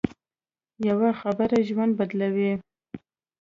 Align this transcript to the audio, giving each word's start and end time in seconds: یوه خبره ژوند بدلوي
یوه 0.89 1.09
خبره 1.21 1.57
ژوند 1.67 1.91
بدلوي 1.99 2.51